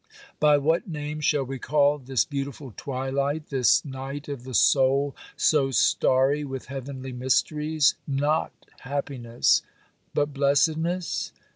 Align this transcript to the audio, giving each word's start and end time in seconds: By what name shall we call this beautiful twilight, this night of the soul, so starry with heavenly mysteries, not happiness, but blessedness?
By 0.39 0.57
what 0.57 0.89
name 0.89 1.19
shall 1.19 1.43
we 1.43 1.59
call 1.59 1.99
this 1.99 2.25
beautiful 2.25 2.73
twilight, 2.75 3.49
this 3.51 3.85
night 3.85 4.27
of 4.29 4.45
the 4.45 4.55
soul, 4.55 5.15
so 5.37 5.69
starry 5.69 6.43
with 6.43 6.65
heavenly 6.65 7.11
mysteries, 7.11 7.93
not 8.07 8.51
happiness, 8.79 9.61
but 10.15 10.33
blessedness? 10.33 11.33